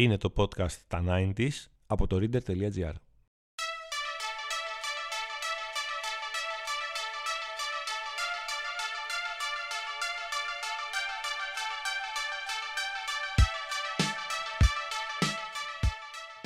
[0.00, 1.48] Είναι το podcast τα 90s
[1.86, 2.92] από το reader.gr.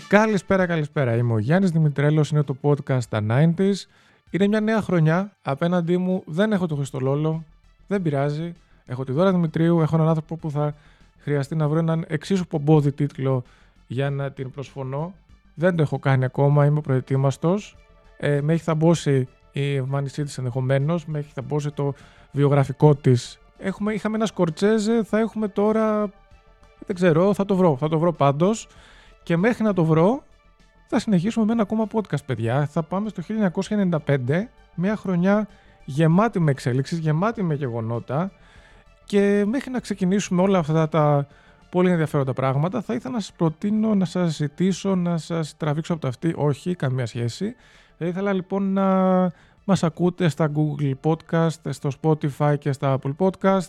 [0.08, 1.16] Καλησπέρα, καλησπέρα.
[1.16, 3.74] Είμαι ο Γιάννης Δημητρέλος, είναι το podcast τα 90s.
[4.30, 5.36] Είναι μια νέα χρονιά.
[5.42, 7.44] Απέναντί μου δεν έχω το Χριστολόλο,
[7.86, 8.54] δεν πειράζει.
[8.86, 10.74] Έχω τη Δώρα Δημητρίου, έχω έναν άνθρωπο που θα
[11.24, 13.44] χρειαστεί να βρω έναν εξίσου πομπόδι τίτλο
[13.86, 15.14] για να την προσφωνώ.
[15.54, 17.76] Δεν το έχω κάνει ακόμα, είμαι προετοίμαστος.
[18.16, 21.94] Ε, με έχει θαμπώσει η εμφάνισή της ενδεχομένως, με έχει θαμπώσει το
[22.32, 23.38] βιογραφικό της.
[23.92, 26.12] Είχαμε ένα σκορτσέζε, θα έχουμε τώρα.
[26.86, 27.76] Δεν ξέρω, θα το βρω.
[27.76, 28.68] Θα το βρω πάντως.
[29.22, 30.22] Και μέχρι να το βρω,
[30.86, 32.66] θα συνεχίσουμε με ένα ακόμα podcast, παιδιά.
[32.66, 35.48] Θα πάμε στο 1995, μια χρονιά
[35.84, 38.32] γεμάτη με εξέλιξεις, γεμάτη με γεγονότα.
[39.04, 41.26] Και μέχρι να ξεκινήσουμε όλα αυτά τα
[41.70, 46.02] πολύ ενδιαφέροντα πράγματα, θα ήθελα να σας προτείνω, να σας ζητήσω, να σας τραβήξω από
[46.02, 46.34] τα αυτή.
[46.36, 47.54] Όχι, καμία σχέση.
[47.98, 48.86] Θα ήθελα λοιπόν να
[49.64, 53.68] μας ακούτε στα Google Podcast, στο Spotify και στα Apple Podcast.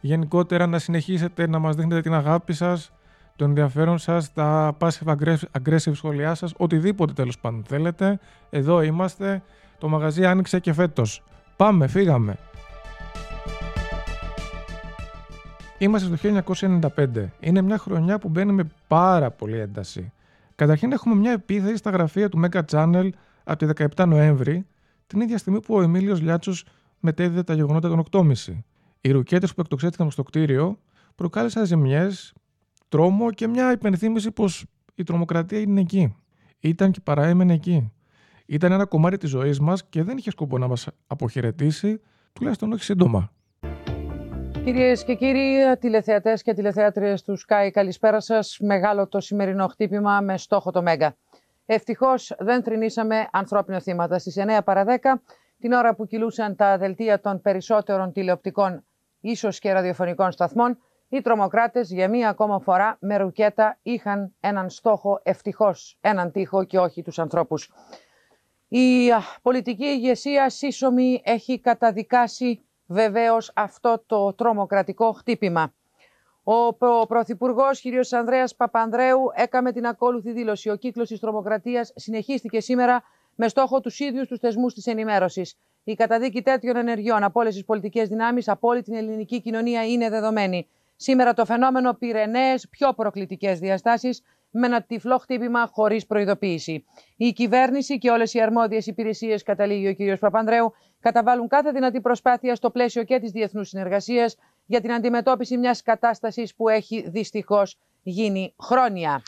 [0.00, 2.92] Γενικότερα να συνεχίσετε να μας δείχνετε την αγάπη σας,
[3.36, 5.14] το ενδιαφέρον σας, τα passive
[5.62, 8.18] aggressive σχόλιά σας, οτιδήποτε τέλος πάντων θέλετε.
[8.50, 9.42] Εδώ είμαστε.
[9.78, 11.22] Το μαγαζί άνοιξε και φέτος.
[11.56, 12.38] Πάμε, φύγαμε.
[15.78, 16.42] Είμαστε στο
[16.96, 17.28] 1995.
[17.40, 20.12] Είναι μια χρονιά που μπαίνει με πάρα πολύ ένταση.
[20.54, 23.08] Καταρχήν έχουμε μια επίθεση στα γραφεία του Mega Channel
[23.44, 24.66] από τη 17 Νοέμβρη,
[25.06, 26.64] την ίδια στιγμή που ο Εμίλιος Λιάτσος
[27.00, 28.32] μετέδιδε τα γεγονότα των 8.30.
[29.00, 30.78] Οι ρουκέτες που εκτοξέθηκαν στο κτίριο
[31.14, 32.32] προκάλεσαν ζημιές,
[32.88, 36.14] τρόμο και μια υπενθύμηση πως η τρομοκρατία είναι εκεί.
[36.60, 37.92] Ήταν και παραέμενε εκεί.
[38.46, 42.00] Ήταν ένα κομμάτι της ζωής μας και δεν είχε σκοπό να μας αποχαιρετήσει,
[42.32, 43.30] τουλάχιστον όχι σύντομα.
[44.66, 48.58] Κυρίες και κύριοι, τηλεθεατές και τηλεθεάτριες του Sky, καλησπέρα σας.
[48.60, 51.16] Μεγάλο το σημερινό χτύπημα με στόχο το Μέγκα.
[51.66, 54.18] Ευτυχώς δεν θρυνήσαμε ανθρώπινα θύματα.
[54.18, 55.22] Στις 9 παρα 10,
[55.58, 58.84] την ώρα που κυλούσαν τα δελτία των περισσότερων τηλεοπτικών,
[59.20, 65.20] ίσως και ραδιοφωνικών σταθμών, οι τρομοκράτες για μία ακόμα φορά με ρουκέτα είχαν έναν στόχο
[65.22, 67.72] ευτυχώς, έναν τείχο και όχι τους ανθρώπους.
[68.68, 69.08] Η
[69.42, 75.72] πολιτική ηγεσία σύσσωμη έχει καταδικάσει βεβαίως αυτό το τρομοκρατικό χτύπημα.
[76.42, 78.14] Ο Πρωθυπουργός κ.
[78.14, 80.70] Ανδρέας Παπανδρέου έκαμε την ακόλουθη δήλωση.
[80.70, 83.02] Ο κύκλος της τρομοκρατίας συνεχίστηκε σήμερα
[83.34, 85.56] με στόχο τους ίδιους τους θεσμούς της ενημέρωσης.
[85.84, 90.08] Η καταδίκη τέτοιων ενεργειών από όλες τις πολιτικές δυνάμεις από όλη την ελληνική κοινωνία είναι
[90.08, 90.68] δεδομένη.
[90.96, 94.22] Σήμερα το φαινόμενο πήρε νέες, πιο προκλητικές διαστάσεις
[94.58, 96.84] με ένα τυφλό χτύπημα χωρίς προειδοποίηση.
[97.16, 100.18] Η κυβέρνηση και όλες οι αρμόδιες υπηρεσίες, καταλήγει ο κ.
[100.18, 105.82] Παπανδρέου, καταβάλουν κάθε δυνατή προσπάθεια στο πλαίσιο και της διεθνούς συνεργασίας για την αντιμετώπιση μιας
[105.82, 109.22] κατάστασης που έχει δυστυχώς γίνει χρόνια.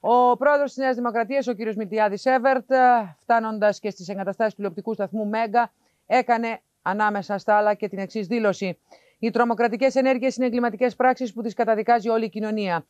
[0.00, 1.58] Ο πρόεδρος της Νέας Δημοκρατίας, ο κ.
[1.76, 2.70] Μιλτιάδης Εύερτ,
[3.18, 5.72] φτάνοντας και στις εγκαταστάσεις του τηλεοπτικού σταθμού Μέγκα,
[6.06, 8.78] έκανε ανάμεσα στα άλλα και την εξής δήλωση.
[9.18, 12.86] Οι τρομοκρατικές ενέργειες είναι εγκληματικές πράξεις που τις καταδικάζει όλη η κοινωνία.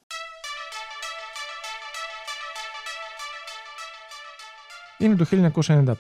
[5.01, 5.53] Είναι το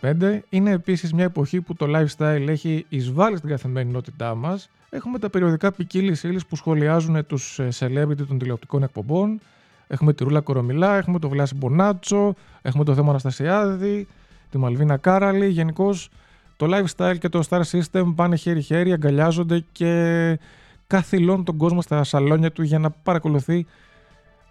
[0.03, 4.69] 1995, είναι επίσης μια εποχή που το lifestyle έχει εισβάλει στην καθημερινότητά μας.
[4.91, 9.41] Έχουμε τα περιοδικά ποικίλη ύλη που σχολιάζουν τους ε, celebrity των τηλεοπτικών εκπομπών.
[9.87, 14.07] Έχουμε τη Ρούλα Κορομιλά, έχουμε το Βλάση Μπονάτσο, έχουμε το θέμα Αναστασιάδη,
[14.51, 15.49] τη Μαλβίνα Κάραλη.
[15.49, 16.09] Γενικώς
[16.57, 20.39] το lifestyle και το star system πάνε χέρι-χέρι, αγκαλιάζονται και
[20.87, 23.67] καθυλώνουν τον κόσμο στα σαλόνια του για να παρακολουθεί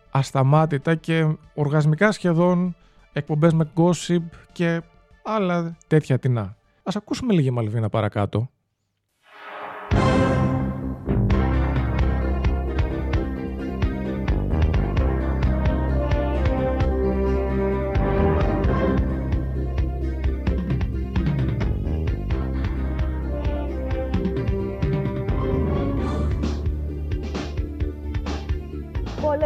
[0.10, 2.76] ασταμάτητα και οργασμικά σχεδόν
[3.20, 4.82] εκπομπές με gossip και
[5.24, 6.58] άλλα τέτοια τεινά.
[6.84, 8.50] Ας ακούσουμε λίγη Μαλβίνα παρακάτω.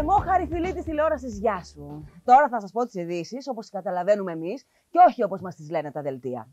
[0.06, 2.08] Πολεμόχαρη φιλή της τηλεόρασης, γεια σου.
[2.23, 5.70] Τώρα θα σας πω τις ειδήσεις όπως τις καταλαβαίνουμε εμείς και όχι όπως μας τις
[5.70, 6.47] λένε τα δελτία.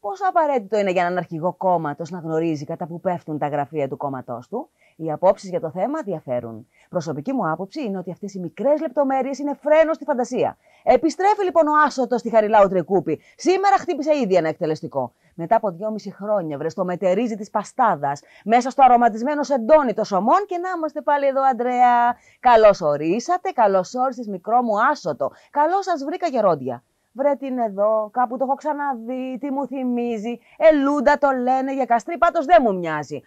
[0.00, 3.96] Πόσο απαραίτητο είναι για έναν αρχηγό κόμματος να γνωρίζει κατά που πέφτουν τα γραφεία του
[3.96, 4.70] κόμματός του;
[5.02, 6.68] Οι απόψεις για το θέμα διαφέρουν.
[6.88, 10.56] Προσωπική μου άποψη είναι ότι αυτές οι μικρές λεπτομέρειες είναι φρένος στη φαντασία.
[10.82, 13.20] Επιστρέφει λοιπόν ο Άσοτο στη Χαριλάου Τρικούπη.
[13.36, 15.12] Σήμερα χτύπησε ήδη ένα εκτελεστικό.
[15.34, 20.44] Μετά από δυόμιση χρόνια βρε το μετερίζει της παστάδας μέσα στο αρωματισμένο σεντόνι των σωμών
[20.46, 22.16] και να είμαστε πάλι εδώ, Αντρέα.
[22.40, 25.30] Καλώς ορίσατε, καλώς όρισες μικρό μου Άσοτο.
[25.50, 26.82] Καλώς σας βρήκα γερόντια.
[27.14, 30.38] Βρε τι είναι εδώ, κάπου το έχω ξαναδεί, τι μου θυμίζει.
[30.56, 33.22] Ελούντα το λένε για καστρί, πάντω δεν μου μοιάζει.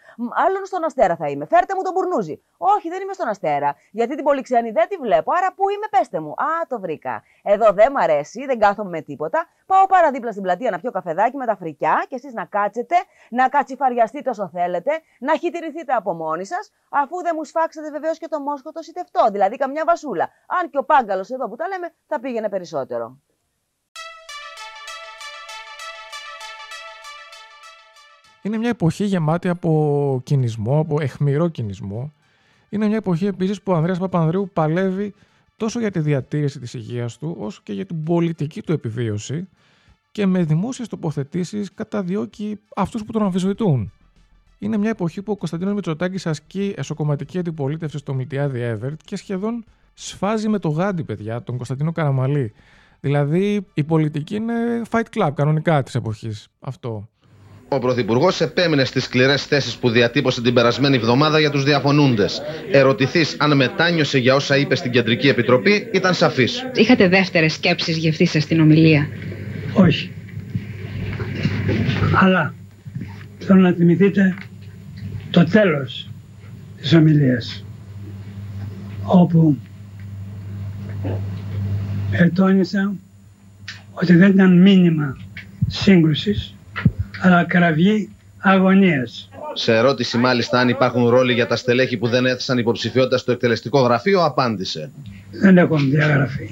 [0.45, 1.45] Άλλον στον αστέρα θα είμαι.
[1.45, 2.41] Φέρτε μου τον μπουρνούζι.
[2.57, 3.75] Όχι, δεν είμαι στον αστέρα.
[3.91, 5.31] Γιατί την πολυξένη δεν τη βλέπω.
[5.37, 6.29] Άρα πού είμαι, πέστε μου.
[6.29, 7.23] Α, το βρήκα.
[7.43, 9.47] Εδώ δεν μ' αρέσει, δεν κάθομαι με τίποτα.
[9.65, 12.95] Πάω παραδίπλα στην πλατεία να πιω καφεδάκι με τα φρικιά και εσείς να κάτσετε,
[13.29, 18.27] να κατσιφαριαστείτε όσο θέλετε, να χυτηρηθείτε από μόνοι σας, αφού δεν μου σφάξετε βεβαίως και
[18.27, 20.29] το μόσχο το σιτευτό, δηλαδή καμιά βασούλα.
[20.47, 23.17] Αν και ο πάγκαλος εδώ που τα λέμε θα πήγαινε περισσότερο.
[28.45, 32.13] Είναι μια εποχή γεμάτη από κινησμό, από εχμηρό κινησμό.
[32.69, 35.13] Είναι μια εποχή επίσης που ο Ανδρέας Παπανδρέου παλεύει
[35.57, 39.47] τόσο για τη διατήρηση της υγείας του, όσο και για την πολιτική του επιβίωση
[40.11, 43.91] και με δημόσιες τοποθετήσεις καταδιώκει αυτούς που τον αμφισβητούν.
[44.59, 49.65] Είναι μια εποχή που ο Κωνσταντίνος Μητσοτάκης ασκεί εσωκομματική αντιπολίτευση στο Μιλτιάδη Εύερτ και σχεδόν
[49.93, 52.53] σφάζει με το γάντι, παιδιά, τον Κωνσταντίνο Καραμαλή.
[52.99, 56.47] Δηλαδή, η πολιτική είναι fight club κανονικά της εποχής.
[56.59, 57.09] Αυτό.
[57.69, 62.41] Ο Πρωθυπουργός επέμεινε στις σκληρές θέσεις που διατύπωσε την περασμένη εβδομάδα για τους διαφωνούντες.
[62.71, 66.69] Ερωτηθείς αν μετάνιωσε για όσα είπε στην Κεντρική Επιτροπή, ήταν σαφής.
[66.73, 69.07] Είχατε δεύτερες σκέψεις για αυτή σας την ομιλία;
[69.73, 70.11] Όχι.
[72.13, 72.53] Αλλά
[73.39, 74.35] θέλω να θυμηθείτε
[75.31, 76.09] το τέλος
[76.81, 77.65] της ομιλίας
[79.03, 79.57] όπου
[82.11, 82.93] ετώνησα
[83.91, 85.17] ότι δεν ήταν μήνυμα
[85.67, 86.54] σύγκρουσης
[87.21, 89.29] αλλά κραυγή αγωνίας.
[89.53, 93.79] Σε ερώτηση μάλιστα αν υπάρχουν ρόλοι για τα στελέχη που δεν έθεσαν υποψηφιότητα στο εκτελεστικό
[93.81, 94.91] γραφείο, απάντησε.
[95.41, 96.49] Δεν έχουν διαγραφεί,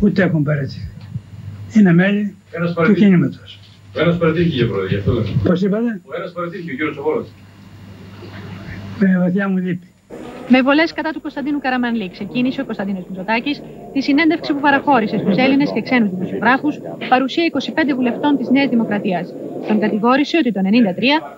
[0.00, 0.88] ούτε έχουν παρέτηθεί.
[1.74, 2.34] Είναι μέλη
[2.84, 3.58] του κινήματος.
[3.96, 5.28] Ο ένας παρατήθηκε, κύριε Πρόεδρε, γι' αυτό λέμε.
[5.44, 7.26] Πώς είπατε, Ο ένας παρατήθηκε, ο κύριος Σοβόλος.
[8.98, 9.86] με βαθιά μου λύπη.
[10.48, 13.62] Με βολές κατά του Κωνσταντίνου Καραμανλή ξεκίνησε ο Κωνσταντίνος Μητσοτάκης
[13.92, 16.78] τη συνέντευξη που παραχώρησε στους Έλληνες και ξένους δημοσιογράφους
[17.08, 19.34] παρουσία 25 βουλευτών της Νέας Δημοκρατίας.
[19.66, 20.64] Τον κατηγόρησε ότι το 1993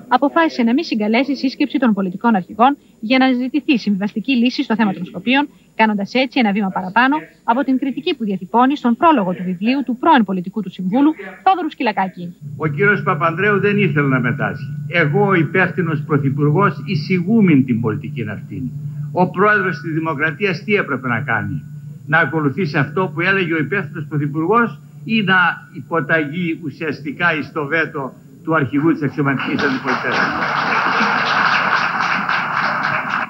[0.09, 4.93] αποφάσισε να μην συγκαλέσει σύσκεψη των πολιτικών αρχηγών για να ζητηθεί συμβιβαστική λύση στο θέμα
[4.93, 9.43] των Σκοπίων, κάνοντας έτσι ένα βήμα παραπάνω από την κριτική που διατυπώνει στον πρόλογο του
[9.45, 11.15] βιβλίου του πρώην πολιτικού του συμβούλου,
[11.45, 12.37] Θόδωρου Σκυλακάκη.
[12.57, 14.67] Ο κύριος Παπανδρέου δεν ήθελε να μετάσχει.
[14.89, 18.71] Εγώ, ο υπεύθυνος πρωθυπουργός, εισηγούμην την πολιτική αυτή.
[19.13, 21.63] Ο πρόεδρος της Δημοκρατίας τι έπρεπε να κάνει,
[22.07, 28.15] Να ακολουθήσει αυτό που έλεγε ο υπεύθυνος πρωθυπουργός ή να υποταγεί ουσιαστικά εις το βέτο
[28.45, 30.29] του αρχηγού της αξιωματικής αντιπολιτεύσης.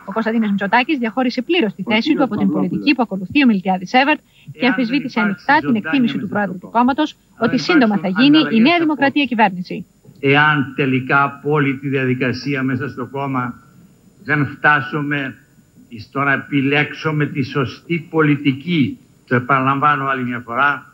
[0.04, 3.86] Ο Κωνσταντίνος Μητσοτάκης διαχώρισε πλήρως τη θέση του από την πολιτική που ακολουθεί ο Μιλτιάδη
[3.86, 4.20] Σέβερτ
[4.52, 8.78] και αμφισβήτησε ανοιχτά την εκτίμηση του πρόεδρου του κόμματος ότι σύντομα θα γίνει η Νέα
[8.78, 9.86] Δημοκρατία κυβέρνηση.
[10.20, 13.54] Εάν τελικά από όλη τη διαδικασία μέσα στο κόμμα
[14.24, 15.36] δεν φτάσουμε
[15.98, 20.89] στο να επιλέξουμε τη σωστή πολιτική, το επαναλαμβάνω άλλη μια φορά,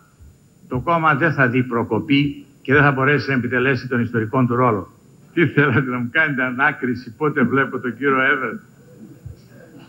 [0.68, 4.56] το κόμμα δεν θα δει προκοπή και δεν θα μπορέσει να επιτελέσει τον ιστορικό του
[4.56, 4.90] ρόλο.
[5.32, 8.52] Τι θέλατε να μου κάνετε ανάκριση πότε βλέπω τον κύριο Εύερ.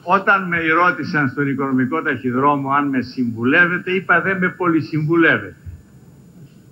[0.04, 5.56] Όταν με ρώτησαν στον οικονομικό ταχυδρόμο αν με συμβουλεύετε, είπα δεν με πολυσυμβουλεύετε.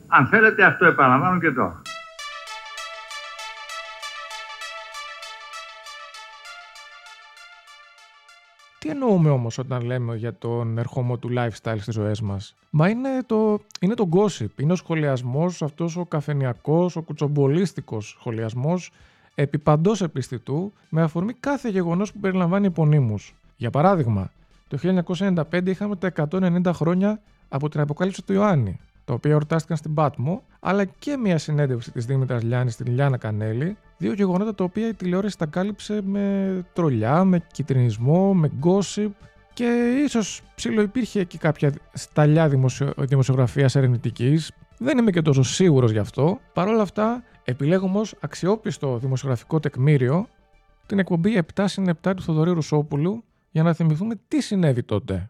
[0.08, 1.82] Αν θέλετε αυτό επαναλαμβάνω και τώρα.
[8.86, 13.10] Τι εννοούμε όμως όταν λέμε για τον ερχομό του lifestyle στις ζωές μας; Μα είναι
[13.26, 14.60] το, είναι το gossip.
[14.60, 18.92] Είναι ο σχολιασμός, αυτός ο καφενιακός, ο κουτσομπολίστικος σχολιασμός
[19.36, 23.36] επί παντός επιστητού με αφορμή κάθε γεγονός που περιλαμβάνει επωνύμους.
[23.58, 24.32] Για παράδειγμα,
[24.68, 29.94] το 1995 είχαμε τα 190 χρόνια από την αποκάλυψη του Ιωάννη, τα οποία εορτάστηκαν στην
[29.94, 34.88] Πάτμο, αλλά και μια συνέντευξη της Δήμητρας Λιάννης στην Λιάννα Κανέλη, δύο γεγονότα τα οποία
[34.88, 39.10] η τηλεόραση τα κάλυψε με τρολιά, με κυτρινισμό, με gossip
[39.54, 42.94] και ίσως ψηλοϋπήρχε εκεί κάποια σταλιά δημοσιο...
[42.98, 44.52] δημοσιογραφίας ερευνητικής.
[44.78, 46.40] Δεν είμαι και τόσο σίγουρος γι' αυτό.
[46.54, 50.28] Παρ' όλα αυτά, επιλέγω όμω αξιόπιστο δημοσιογραφικό τεκμήριο
[50.86, 55.30] την εκπομπή 7 συν 7 του Θοδωρή Ρουσόπουλου για να θυμηθούμε τι συνέβη τότε.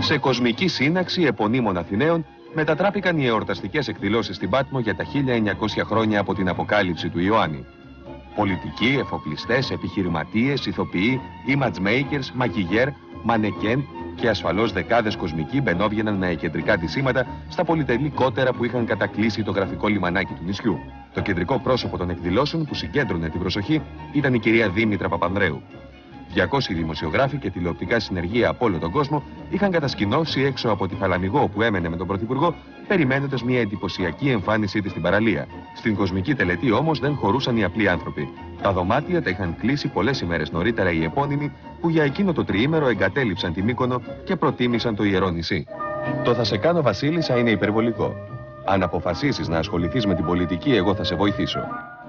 [0.00, 6.20] Σε κοσμική σύναξη επωνύμων Αθηναίων μετατράπηκαν οι εορταστικές εκδηλώσεις στην Πάτμο για τα 1900 χρόνια
[6.20, 7.64] από την αποκάλυψη του Ιωάννη.
[8.36, 12.88] Πολιτικοί, εφοπλιστές, επιχειρηματίες, ηθοποιοί, image makers, μαγιγέρ,
[13.22, 19.42] μανεκέν και ασφαλώς δεκάδες κοσμικοί μπαινόβγαιναν με κεντρικά σήματα στα πολυτελή κότερα που είχαν κατακλείσει
[19.42, 20.78] το γραφικό λιμανάκι του νησιού.
[21.14, 25.62] Το κεντρικό πρόσωπο των εκδηλώσεων που συγκέντρωνε την προσοχή ήταν η κυρία Δήμητρα Παπανδρέου.
[26.34, 31.48] 200 δημοσιογράφοι και τηλεοπτικά συνεργεία από όλο τον κόσμο είχαν κατασκηνώσει έξω από τη Θαλαμιγό
[31.48, 32.54] που έμενε με τον Πρωθυπουργό,
[32.88, 35.46] περιμένοντας μια εντυπωσιακή εμφάνισή της στην παραλία.
[35.76, 38.28] Στην κοσμική τελετή όμως δεν χωρούσαν οι απλοί άνθρωποι.
[38.62, 42.88] Τα δωμάτια τα είχαν κλείσει πολλές ημέρες νωρίτερα οι επώνυμοι που για εκείνο το τριήμερο
[42.88, 45.66] εγκατέλειψαν τη Μύκονο και προτίμησαν το ιερό νησί.
[46.24, 48.14] Το θα σε κάνω Βασίλισσα είναι υπερβολικό.
[48.64, 51.60] Αν αποφασίσεις να ασχοληθείς με την πολιτική, εγώ θα σε βοηθήσω.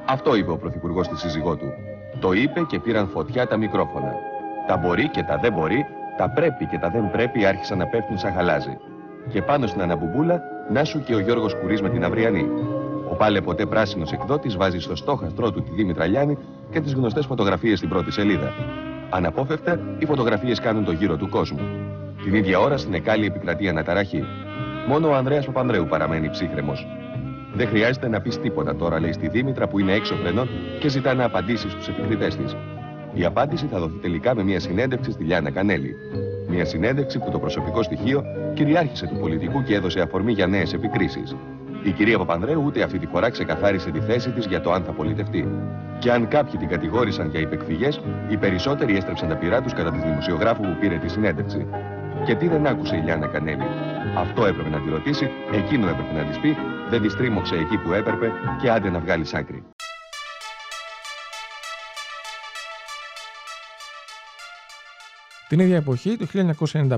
[0.05, 1.73] Αυτό είπε ο Πρωθυπουργός στη σύζυγό του.
[2.19, 4.13] Το είπε και πήραν φωτιά τα μικρόφωνα.
[4.67, 5.85] Τα μπορεί και τα δεν μπορεί,
[6.17, 8.77] τα πρέπει και τα δεν πρέπει άρχισαν να πέφτουν σαν χαλάζι.
[9.29, 12.45] Και πάνω στην αναμπουμπούλα, να σου και ο Γιώργος Κουρί με την αυριανή.
[13.11, 16.38] Ο πάλε ποτέ πράσινος εκδότης βάζει στο στόχαστρό του τη Δήμητρα Λιάνη
[16.71, 18.53] και τις γνωστές φωτογραφίες στην πρώτη σελίδα.
[19.09, 21.59] Αναπόφευκτα, οι φωτογραφίες κάνουν το γύρο του κόσμου.
[22.23, 24.23] Την ίδια ώρα στην Εκάλη επικρατεί αναταραχή.
[24.88, 26.88] Μόνο ο Ανδρέας Παπανδρέου παραμένει ψύχρεμος.
[27.59, 30.49] Δεν χρειάζεται να πεις τίποτα τώρα, λέει στη Δήμητρα που είναι έξω φρενών
[30.79, 32.55] και ζητά να απαντήσει στους επικριτέ της.
[33.13, 35.95] Η απάντηση θα δοθεί τελικά με μια συνέντευξη στη Λιάννα Κανέλη.
[36.47, 38.23] Μια συνέντευξη που το προσωπικό στοιχείο
[38.53, 41.35] κυριάρχησε του πολιτικού και έδωσε αφορμή για νέες επικρίσεις.
[41.83, 44.91] Η κυρία Παπανδρέου ούτε αυτή τη φορά ξεκαθάρισε τη θέση της για το αν θα
[44.91, 45.47] πολιτευτεί.
[45.99, 49.97] Και αν κάποιοι την κατηγόρησαν για υπεκφυγές, οι περισσότεροι έστρεψαν τα πειρά τους κατά τη
[49.97, 51.67] δημοσιογράφου που πήρε τη συνέντευξη.
[52.25, 53.67] Και τι δεν άκουσε η Λιάννα Κανέλη.
[54.17, 56.57] Αυτό έπρεπε να τη ρωτήσει, εκείνο έπρεπε να της πει,
[56.89, 58.31] δεν τη τρίμωξε εκεί που έπρεπε
[58.62, 59.63] και άντε να βγάλεις άκρη.
[65.48, 66.25] Την ίδια εποχή, το
[66.63, 66.98] 1995,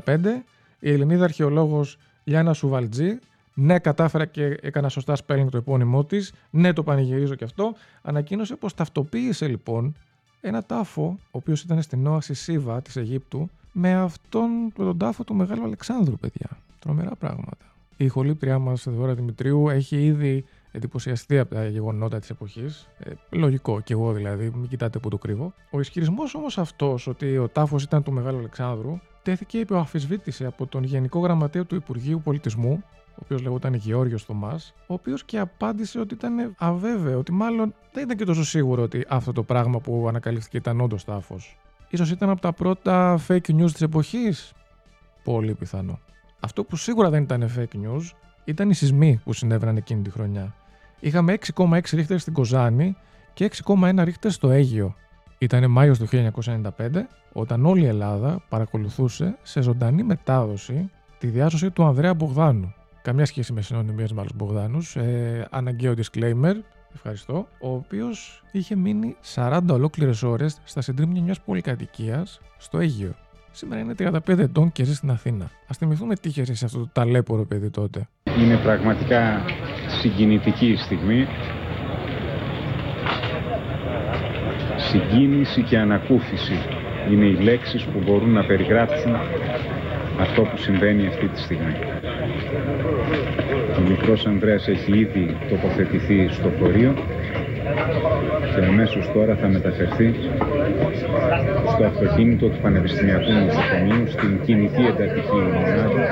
[0.80, 3.20] η Ελληνίδα αρχαιολόγος Λιάννα Σουβαλτζή,
[3.54, 8.56] ναι, κατάφερα και έκανα σωστά spelling το επώνυμό της, ναι, το πανηγυρίζω και αυτό, ανακοίνωσε
[8.56, 9.96] πως ταυτοποίησε λοιπόν
[10.42, 15.36] ένα τάφο, ο οποίος ήταν στην όαση Σίβα της Αιγύπτου, με αυτόν τον τάφο του
[15.36, 16.50] Μεγάλου Αλεξάνδρου, παιδιά.
[16.80, 17.71] Τρομερά πράγματα.
[17.98, 22.90] Η ηχολήπτριά μας, Δώρα Δημητρίου, έχει ήδη εντυπωσιαστεί από τα γεγονότα της εποχής.
[22.98, 25.54] Ε, λογικό κι εγώ δηλαδή, μην κοιτάτε που το κρύβω.
[25.72, 30.68] Ο ισχυρισμός όμως αυτός ότι ο τάφος ήταν του Μεγάλου Αλεξάνδρου τέθηκε υπό αφισβήτηση από
[30.68, 36.00] τον Γενικό Γραμματέα του Υπουργείου Πολιτισμού, ο οποίος λεγόταν Γεώργιος Θωμάς, ο οποίος και απάντησε
[36.00, 40.06] ότι ήταν αβέβαιο, ότι μάλλον δεν ήταν και τόσο σίγουρο ότι αυτό το πράγμα που
[40.08, 41.58] ανακαλύφθηκε ήταν όντως τάφος.
[41.90, 44.54] Ίσως ήταν από τα πρώτα fake news της εποχής;
[45.24, 46.00] Πολύ πιθανό.
[46.44, 48.10] Αυτό που σίγουρα δεν ήταν fake news
[48.44, 50.56] ήταν οι σεισμοί που συνέβαιναν εκείνη τη χρονιά.
[51.00, 52.96] Είχαμε 6,6 ρίχτερ στην Κοζάνη
[53.34, 54.96] και 6,1 ρίχτερ στο Αίγιο.
[55.38, 56.62] Ήταν Μάιος του 1995
[57.32, 62.74] όταν όλη η Ελλάδα παρακολουθούσε σε ζωντανή μετάδοση τη διάσωση του Ανδρέα Μπογδάνου.
[63.02, 64.96] Καμιά σχέση με συνωνυμίε με άλλου Μπογδάνους.
[64.96, 66.54] Ε, αναγκαίο disclaimer.
[66.94, 67.48] Ευχαριστώ.
[67.62, 73.16] Ο οποίος είχε μείνει 40 ολόκληρες ώρες στα συντρίμμια μιας πολυκατοικίας στο Αίγυο.
[73.52, 75.46] Σήμερα είναι 35 ετών και ζει στην Αθήνα.
[75.46, 78.08] Α θυμηθούμε τι είχε σε αυτό το ταλέπορο παιδί τότε.
[78.40, 79.46] Είναι πραγματικά
[80.02, 81.28] συγκινητική η στιγμή.
[84.78, 86.60] Συγκίνηση και ανακούφιση
[87.12, 89.16] είναι οι λέξεις που μπορούν να περιγράψουν
[90.20, 91.76] αυτό που συμβαίνει αυτή τη στιγμή.
[93.78, 96.94] Ο μικρός Ανδρέας έχει ήδη τοποθετηθεί στο φορείο
[98.56, 100.14] και αμέσως τώρα θα μεταφερθεί
[101.74, 106.04] στο αυτοκίνητο του Πανεπιστημιακού Νοσοκομείου στην κινητή εντατική μονάδα.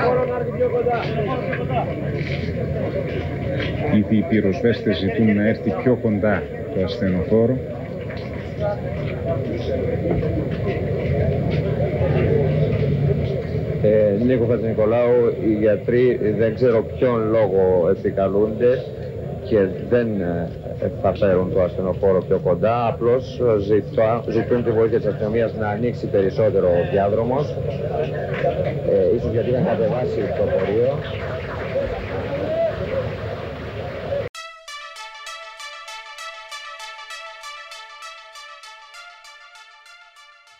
[3.94, 6.42] Ήδη οι πυροσβέστες ζητούν να έρθει πιο κοντά
[6.74, 7.58] το ασθενοφόρο
[13.82, 18.84] ε, Νίκο Νικολάου, οι γιατροί δεν ξέρω ποιον λόγο επικαλούνται
[19.50, 20.50] και δεν ε,
[21.02, 23.40] θα φέρουν το ασθενοφόρο πιο κοντά, απλώς
[24.28, 27.48] ζητούν τη βοήθεια της αστυνομίας να ανοίξει περισσότερο ο διάδρομος,
[28.88, 30.98] ε, ίσως γιατί είχαν κατεβάσει το πορείο.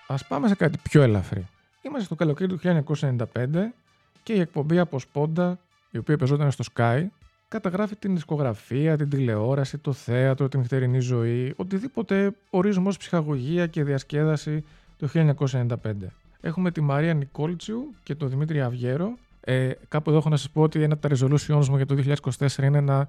[0.07, 1.47] Ας πάμε σε κάτι πιο ελαφρύ.
[1.83, 3.73] Είμαστε στο καλοκαίρι του 1995
[4.23, 5.59] και η εκπομπή από Σπόντα,
[5.91, 7.07] η οποία παίζονταν στο Sky,
[7.51, 13.85] καταγράφει την δισκογραφία, την τηλεόραση, το θέατρο, την νυχτερινή ζωή, οτιδήποτε ορίζουμε ως ψυχαγωγία και
[13.85, 14.65] διασκέδαση
[14.97, 15.67] το 1995.
[16.41, 19.19] Έχουμε τη Μαρία Νικόλτσιου και τον Δημήτρη Αυγέρο.
[19.41, 21.97] Ε, κάπου εδώ έχω να σας πω ότι ένα από τα resolutions μου για το
[22.39, 23.09] 2024 είναι να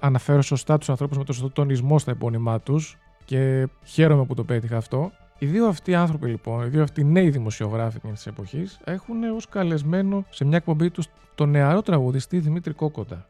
[0.00, 4.44] αναφέρω σωστά τους ανθρώπους με το σωστό τονισμό στα επώνυμά τους και χαίρομαι που το
[4.44, 5.12] πέτυχα αυτό.
[5.38, 10.24] Οι δύο αυτοί άνθρωποι λοιπόν, οι δύο αυτοί νέοι δημοσιογράφοι της εποχής, έχουν ως καλεσμένο
[10.30, 13.26] σε μια εκπομπή τους τον νεαρό τραγουδιστή Δημήτρη Κόκοτα,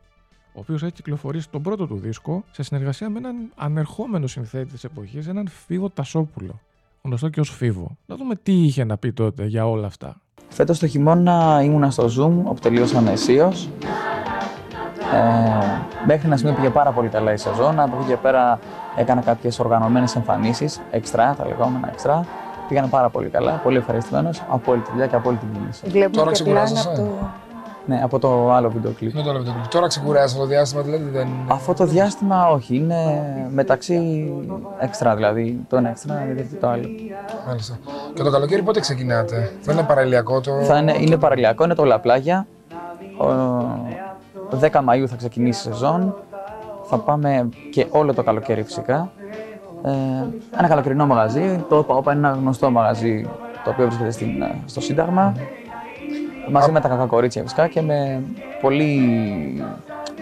[0.52, 4.84] ο οποίος έχει κυκλοφορήσει τον πρώτο του δίσκο σε συνεργασία με έναν ανερχόμενο συνθέτη της
[4.84, 6.60] εποχής, έναν Φίβο Τασόπουλο,
[7.02, 7.96] γνωστό και ως Φίβο.
[8.06, 10.16] Να δούμε τι είχε να πει τότε για όλα αυτά.
[10.48, 13.68] Φέτος το χειμώνα ήμουνα στο Zoom, όπου τελείωσα αισίως.
[15.12, 17.80] Ε, μέχρι να σημείο πήγε πάρα πολύ καλά η σεζόν.
[17.80, 18.58] Από εκεί και πέρα
[18.96, 22.26] έκανα κάποιες οργανωμένες εμφανίσεις, εξτρά, τα λεγόμενα εξτρά.
[22.68, 25.86] Πήγανε πάρα πολύ καλά, πολύ ευχαριστημένος από όλη τη δουλειά και από όλη την κίνηση.
[25.88, 27.30] Βλέπουμε Τώρα ξεκουράζεσαι; Το...
[27.90, 29.14] Ναι, από το άλλο βίντεο κλειπ.
[29.14, 29.66] Με το άλλο βίντεο κλειπ.
[29.66, 31.28] Τώρα ξεκουράζει αυτό το διάστημα, δηλαδή δεν.
[31.48, 32.76] Αυτό το διάστημα όχι.
[32.76, 32.96] Είναι
[33.50, 34.28] μεταξύ
[34.78, 36.88] εξτρά, δηλαδή το ένα εξτρά είναι το άλλο.
[37.46, 37.78] Μάλιστα.
[38.14, 40.62] Και το καλοκαίρι πότε ξεκινάτε, Θα είναι παραλιακό το.
[40.62, 42.46] Θα είναι, είναι παραλιακό, είναι το όλα πλάγια.
[44.60, 46.14] 10 Μαΐου θα ξεκινήσει η σεζόν.
[46.84, 49.10] Θα πάμε και όλο το καλοκαίρι φυσικά.
[49.84, 49.90] Ε,
[50.58, 51.64] ένα καλοκαιρινό μαγαζί.
[51.68, 53.28] Το ΟΠΑ είναι ένα γνωστό μαγαζί
[53.64, 55.34] το οποίο βρίσκεται στην, ε, στο Σύνταγμα.
[56.50, 58.22] Μαζί με τα κακά κορίτσια φυσικά και με
[58.60, 59.64] πολύ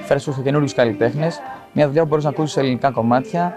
[0.04, 1.40] φρέσκους και καινούριους καλλιτέχνες.
[1.72, 3.54] Μια δουλειά που μπορείς να ακούσεις σε ελληνικά κομμάτια,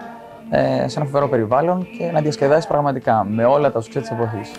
[0.50, 4.50] ε, σε ένα φοβερό περιβάλλον και να διασκεδάσεις πραγματικά με όλα τα σουξέ της εποχής.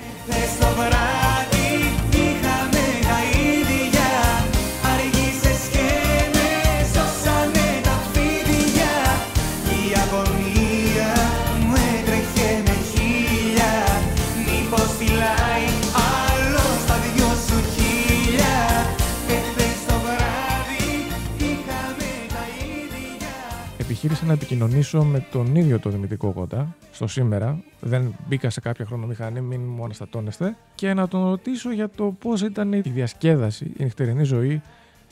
[24.06, 27.64] Επιχείρησα να επικοινωνήσω με τον ίδιο το Δημητρή Κόκοτα στο σήμερα.
[27.80, 30.56] Δεν μπήκα σε κάποια χρονομηχανή, μην μου αναστατώνεστε.
[30.76, 34.62] Και να τον ρωτήσω για το πώς ήταν η διασκέδαση, η νυχτερινή ζωή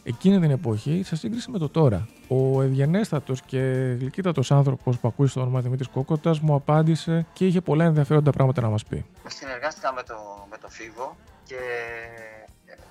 [0.03, 2.07] εκείνη την εποχή σε σύγκριση με το τώρα.
[2.27, 3.59] Ο ευγενέστατος και
[3.99, 8.61] γλυκύτατος άνθρωπος που ακούει στο όνομα Δημήτρης Κόκοτας μου απάντησε και είχε πολλά ενδιαφέροντα πράγματα
[8.61, 9.05] να μας πει.
[9.27, 10.15] Συνεργάστηκα με το,
[10.49, 11.57] με το Φίβο και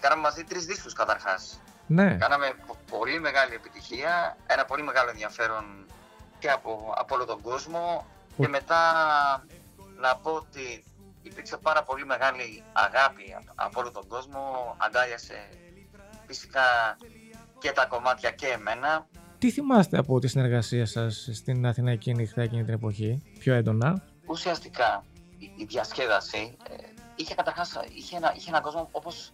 [0.00, 1.60] κάναμε μαζί τρεις δίσκους καταρχάς.
[1.86, 2.16] Ναι.
[2.20, 2.46] Κάναμε
[2.90, 5.64] πολύ μεγάλη επιτυχία, ένα πολύ μεγάλο ενδιαφέρον
[6.40, 8.06] και από, από όλο τον κόσμο.
[8.36, 8.82] Και μετά
[10.00, 10.84] να πω ότι
[11.22, 14.40] υπήρξε πάρα πολύ μεγάλη αγάπη από όλο τον κόσμο,
[14.78, 15.38] αγκάλιασε
[16.26, 16.96] φυσικά
[17.58, 19.06] και τα κομμάτια και εμένα.
[19.38, 25.04] Τι θυμάστε από τη συνεργασία σας στην Αθηναϊκή νύχτα εκείνη την εποχή, πιο έντονα; Ουσιαστικά
[25.56, 26.74] η, διασκέδαση ε,
[27.16, 29.32] είχε καταρχάς είχε ένα, είχε έναν κόσμο όπως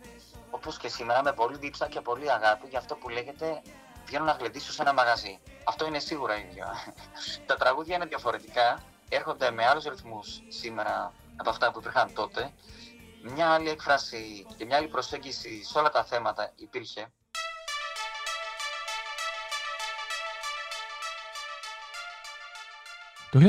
[0.51, 2.67] όπως και σήμερα, με πολύ δίψα και πολύ αγάπη.
[2.69, 3.63] Για αυτό που λέγεται
[4.07, 5.39] Βγαίνω να γλεντήσω σε ένα μαγαζί.
[5.65, 6.67] Αυτό είναι σίγουρα ίδιο.
[7.47, 12.51] Τα τραγούδια είναι διαφορετικά, έρχονται με άλλους ρυθμούς σήμερα από αυτά που υπήρχαν τότε.
[13.35, 17.07] Μια άλλη έκφραση και μια άλλη προσέγγιση σε όλα τα θέματα υπήρχε.
[23.31, 23.41] Το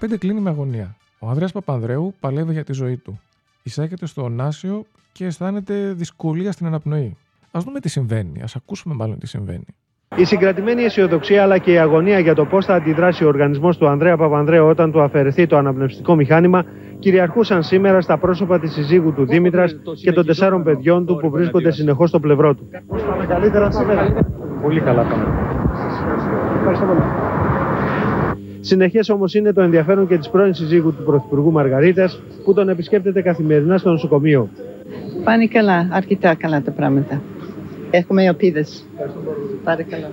[0.00, 0.96] 1995 κλείνει με αγωνία.
[1.18, 3.20] Ο Ανδρέας Παπανδρέου παλεύει για τη ζωή του.
[3.62, 7.16] Εισάγεται στο Ωνάσιο και αισθάνεται δυσκολία στην αναπνοή.
[7.50, 9.66] Α δούμε τι συμβαίνει, ας ακούσουμε μάλλον τι συμβαίνει.
[10.18, 13.88] Η συγκρατημένη αισιοδοξία αλλά και η αγωνία για το πώς θα αντιδράσει ο οργανισμός του
[13.88, 16.64] Ανδρέα Παπανδρέου όταν του αφαιρεθεί το αναπνευστικό μηχάνημα
[16.98, 21.70] κυριαρχούσαν σήμερα στα πρόσωπα της συζύγου του Δήμητρας και των τεσσάρων παιδιών του που βρίσκονται
[21.70, 22.68] συνεχώς στο πλευρό του.
[22.86, 24.26] Πώ πάμε καλύτερα σήμερα.
[24.62, 25.24] Πολύ καλά πάμε.
[26.58, 27.00] Ευχαριστώ πολύ.
[28.60, 33.22] Συνεχές όμως είναι το ενδιαφέρον και της πρώην συζύγου του Πρωθυπουργού Μαργαρίτας που τον επισκέπτεται
[33.22, 34.48] καθημερινά στο νοσοκομείο.
[35.24, 37.20] Πάνε καλά, αρκετά καλά τα πράγματα.
[37.96, 38.66] Έχουμε ελπίδε.
[39.64, 40.10] Πάρε καλά.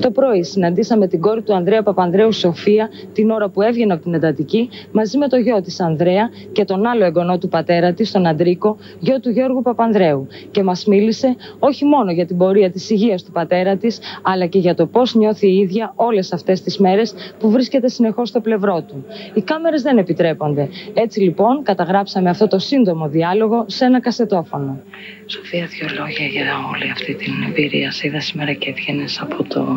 [0.00, 4.14] Το πρωί συναντήσαμε την κόρη του Ανδρέα Παπανδρέου Σοφία την ώρα που έβγαινε από την
[4.14, 8.26] εντατική μαζί με το γιο της Ανδρέα και τον άλλο εγγονό του πατέρα της, τον
[8.26, 10.26] Αντρίκο, γιο του Γιώργου Παπανδρέου.
[10.50, 14.58] Και μας μίλησε όχι μόνο για την πορεία της υγείας του πατέρα της, αλλά και
[14.58, 18.82] για το πώς νιώθει η ίδια όλες αυτές τις μέρες που βρίσκεται συνεχώς στο πλευρό
[18.88, 19.04] του.
[19.34, 20.68] Οι κάμερες δεν επιτρέπονται.
[20.94, 24.80] Έτσι λοιπόν καταγράψαμε αυτό το σύντομο διάλογο σε ένα κασετόφωνο.
[25.26, 26.44] Σοφία, δύο λόγια για
[26.74, 27.90] όλη αυτή την εμπειρία.
[27.90, 29.75] Σε είδα σήμερα και έβγαινες από το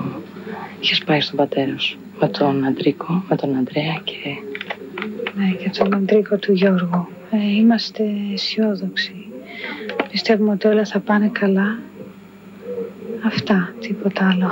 [0.80, 4.16] Είχες πάει στον πατέρα σου με τον Αντρίκο, με τον Αντρέα και...
[5.36, 7.08] Ναι, και τον Αντρίκο του Γιώργου.
[7.32, 9.28] Ε, είμαστε αισιόδοξοι.
[10.12, 11.80] Πιστεύουμε ότι όλα θα πάνε καλά.
[13.26, 14.52] Αυτά, τίποτα άλλο.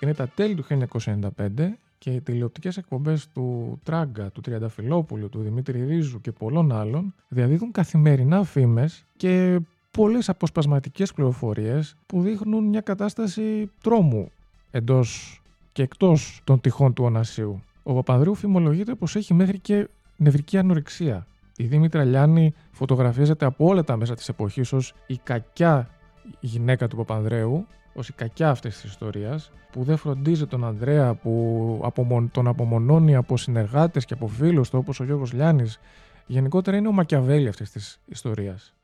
[0.00, 5.84] Είναι τα τέλη του 1995 και οι τηλεοπτικές εκπομπές του Τράγκα, του Τριανταφυλόπουλου, του Δημήτρη
[5.84, 13.70] Ρίζου και πολλών άλλων διαδίδουν καθημερινά φήμες και πολλές αποσπασματικές πληροφορίες που δείχνουν μια κατάσταση
[13.82, 14.30] τρόμου
[14.70, 15.42] εντός
[15.72, 17.62] και εκτός των τυχών του Ωνασίου.
[17.82, 21.26] Ο Παπανδρέου φημολογείται πως έχει μέχρι και νευρική ανορεξία.
[21.56, 25.90] Η Δήμητρα Λιάννη φωτογραφίζεται από όλα τα μέσα της εποχής ως η κακιά
[26.40, 31.92] γυναίκα του Παπανδρέου, ως η κακιά αυτής της ιστορίας, που δεν φροντίζει τον Ανδρέα, που
[32.32, 35.70] τον απομονώνει από συνεργάτες και από φίλους του όπως ο Γιώργος Λιάννη.
[36.26, 38.74] Γενικότερα είναι ο Μακιαβέλη αυτής της ιστορίας.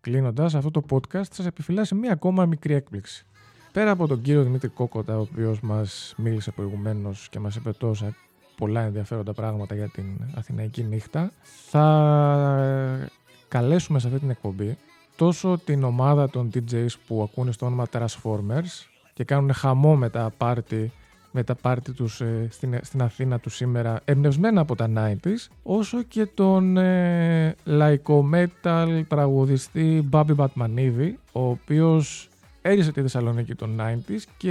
[0.00, 3.26] Κλείνοντας, αυτό το podcast σας επιφυλάσσει μία ακόμα μικρή έκπληξη.
[3.72, 8.14] Πέρα από τον κύριο Δημήτρη Κόκοτα, ο οποίος μας μίλησε προηγουμένως και μας είπε τόσα
[8.56, 13.08] πολλά ενδιαφέροντα πράγματα για την Αθηναϊκή νύχτα, θα
[13.48, 14.76] καλέσουμε σε αυτή την εκπομπή
[15.16, 20.32] τόσο την ομάδα των DJs που ακούνε στο όνομα Transformers και κάνουν χαμό με τα
[20.36, 20.92] πάρτι
[21.36, 26.02] με τα πάρτι τους ε, στην, στην Αθήνα τους σήμερα εμπνευσμένα από τα 90s όσο
[26.02, 32.28] και τον ε, λαϊκό metal τραγουδιστή Μπάμπι Μπατμανίδη ο οποίος
[32.62, 34.50] έρισε τη Θεσσαλονίκη των 90s και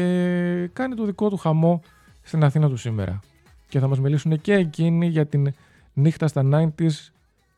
[0.73, 1.82] κάνει το δικό του χαμό
[2.21, 3.19] στην Αθήνα του σήμερα
[3.67, 5.54] και θα μας μιλήσουν και εκείνοι για την
[5.93, 7.12] νύχτα στα 90s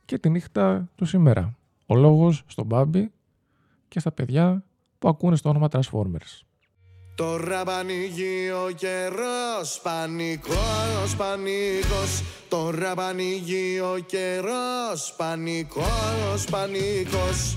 [0.06, 1.56] και τη νύχτα του σήμερα.
[1.86, 3.12] Ο λόγος στον Μπάμπη
[3.88, 4.64] και στα παιδιά
[5.00, 6.46] που ακούνε στο όνομα Transformers.
[7.16, 17.56] Τώρα πανηγεί ο καιρός, πανικός, πανικός Τώρα πανηγεί ο καιρός, πανικός, πανικός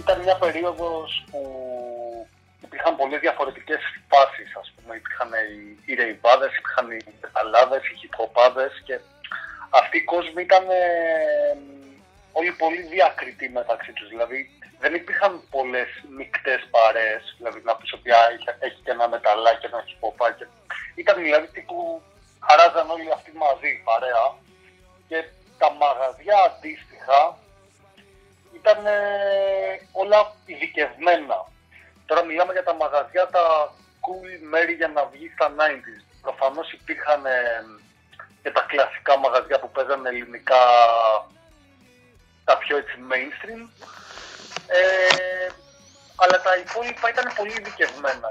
[0.00, 1.40] Ήταν μια περίοδος που
[2.64, 4.96] υπήρχαν πολλές διαφορετικές φάσεις, ας πούμε.
[4.96, 8.96] Υπήρχαν οι, οι ρεϊβάδες, υπήρχαν οι μεταλλάδες, οι χιπχοπάδες και
[9.78, 11.56] αυτοί οι κόσμοι ήταν ε,
[12.32, 14.08] όλοι πολύ διακριτοί μεταξύ τους.
[14.08, 14.38] Δηλαδή
[14.78, 19.70] δεν υπήρχαν πολλές μικτές παρέες, δηλαδή να πεις ότι έχει, έχει και ένα μεταλλάκι και
[19.72, 20.32] ένα χιποπά.
[20.32, 20.46] Και...
[20.94, 22.02] Ήταν δηλαδή τύπου
[22.46, 24.26] χαράζαν όλοι αυτοί μαζί παρέα
[25.08, 25.18] και
[25.58, 27.20] τα μαγαζιά αντίστοιχα
[28.58, 29.00] ήταν ε,
[29.92, 31.38] όλα ειδικευμένα.
[32.06, 36.00] Τώρα μιλάμε για τα μαγαζιά, τα cool μέρη για να βγεις στα 90s.
[36.22, 37.64] Προφανώς υπήρχαν ε,
[38.42, 40.62] και τα κλασικά μαγαζιά που παίζανε ελληνικά
[42.44, 43.62] τα πιο έτσι mainstream.
[44.66, 45.46] Ε,
[46.22, 48.28] αλλά τα υπόλοιπα ήταν πολύ ειδικευμένα.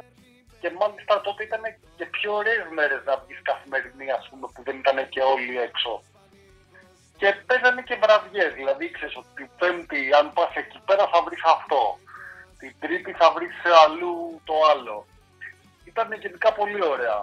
[0.62, 1.64] Και μάλιστα τότε ήταν
[1.98, 6.04] και πιο ωραίες μέρες να βγεις καθημερινή, ας πούμε, που δεν ήταν και όλοι έξω.
[7.18, 8.54] Και παίζανε και βραδιές.
[8.54, 12.00] Δηλαδή, ξέρεις ότι την Πέμπτη, αν πας εκεί πέρα, θα βρεις αυτό.
[12.60, 15.06] Την Τρίτη θα βρεις αλλού το άλλο.
[15.84, 17.20] Ήταν γενικά πολύ ωραία.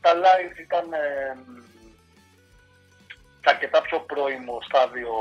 [0.00, 1.36] Τα live ήταν ε,
[3.44, 5.12] σε αρκετά πιο πρώιμο στάδιο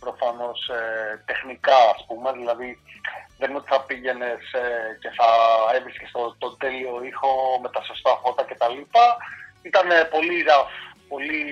[0.00, 2.78] προφανώς ε, τεχνικά ας πούμε, δηλαδή
[3.38, 5.28] δεν είναι ότι θα πήγαινες ε, και θα
[5.76, 7.30] έβρισκες το, το τέλειο ήχο
[7.62, 8.78] με τα σωστά φώτα κτλ.
[9.62, 10.70] Ήταν ε, πολύ ραφ,
[11.08, 11.42] πολύ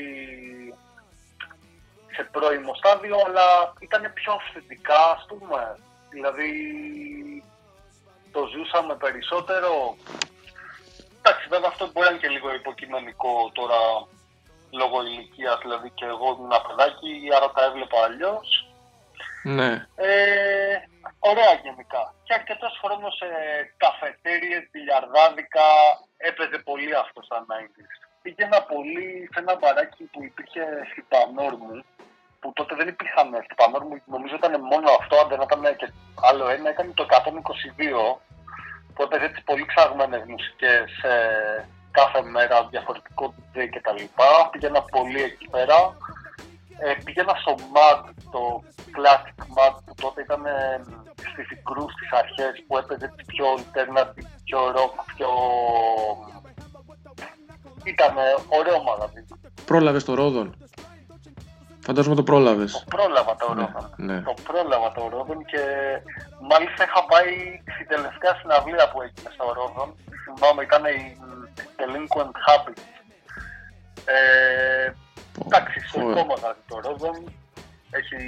[2.14, 5.78] σε πρώιμο στάδιο, αλλά ήταν πιο αυθεντικά ας πούμε.
[6.10, 6.52] Δηλαδή
[8.32, 9.96] το ζούσαμε περισσότερο.
[11.18, 13.80] Εντάξει, βέβαια αυτό μπορεί να είναι και λίγο υποκειμενικό τώρα
[14.70, 18.48] λόγω ηλικίας, δηλαδή και εγώ ήμουν ένα παιδάκι, άρα τα έβλεπα αλλιώς.
[19.44, 19.70] Ναι.
[19.94, 20.76] Ε,
[21.18, 22.14] ωραία γενικά.
[22.24, 23.28] Και αρκετός χρόνος σε
[23.76, 25.66] καφετέρειε, μπιλιαρδάδικα,
[26.16, 27.92] έπαιζε πολύ αυτό στα 90s.
[28.22, 31.84] Πήγαινα πολύ σε ένα μπαράκι που υπήρχε στην Πανόρμου,
[32.40, 35.92] που τότε δεν υπήρχαν στην Πανόρμου, νομίζω ήταν μόνο αυτό, αν δεν ήταν και
[36.28, 38.18] άλλο ένα, ήταν το 122,
[38.94, 44.30] που έπαιζε έτσι πολύ ψαγμένε μουσικές ε, κάθε μέρα διαφορετικό DJ και τα λοιπά.
[44.50, 45.96] Πήγαινα πολύ εκεί πέρα.
[46.78, 48.00] Ε, πήγαινα στο MAD,
[48.32, 48.62] το
[48.96, 50.80] Classic MAD που τότε ήταν ε,
[51.30, 55.28] στις Ικρούς στις αρχές που έπαιζε πιο alternative, πιο rock, πιο...
[57.84, 58.14] Ήταν
[58.48, 59.26] ωραίο μαγαζί.
[59.64, 60.63] Πρόλαβες το Ρόδον.
[61.86, 62.72] Φαντάζομαι το πρόλαβες.
[62.72, 63.94] Το πρόλαβα το Ρόδον.
[63.96, 64.20] Ναι.
[64.20, 65.62] Το πρόλαβα το Ρόδον και
[66.50, 67.32] μάλιστα είχα πάει
[67.74, 69.88] στην τελευταία συναυλία που έγινε στο Ρόδον.
[70.24, 71.16] Θυμάμαι ήταν η
[71.78, 72.86] Delinquent Habits.
[74.04, 74.92] Ε,
[75.44, 77.16] εντάξει, στο μαγαζί το Ρόδον
[77.90, 78.20] έχει...